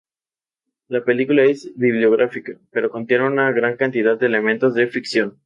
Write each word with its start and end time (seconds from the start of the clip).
La 0.87 1.05
película 1.05 1.43
es 1.43 1.71
biográfica, 1.77 2.53
pero 2.71 2.89
contiene 2.89 3.27
una 3.27 3.51
gran 3.51 3.77
cantidad 3.77 4.17
de 4.17 4.25
elementos 4.25 4.73
de 4.73 4.87
ficción. 4.87 5.39